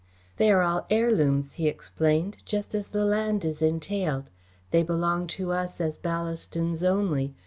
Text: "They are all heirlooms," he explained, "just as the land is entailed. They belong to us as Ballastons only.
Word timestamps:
"They 0.37 0.51
are 0.51 0.63
all 0.63 0.87
heirlooms," 0.89 1.53
he 1.61 1.67
explained, 1.67 2.37
"just 2.43 2.73
as 2.73 2.87
the 2.87 3.05
land 3.05 3.45
is 3.45 3.61
entailed. 3.61 4.31
They 4.71 4.81
belong 4.81 5.27
to 5.37 5.51
us 5.51 5.79
as 5.79 5.95
Ballastons 5.99 6.81
only. 6.81 7.35